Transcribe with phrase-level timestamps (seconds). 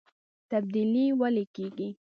[0.49, 1.87] تبدیلي ولې کیږي؟